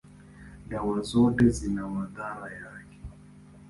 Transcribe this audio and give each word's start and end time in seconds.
dawa 0.69 1.01
zote 1.01 1.49
zina 1.49 1.87
madhara 1.87 2.51
yake. 2.53 2.99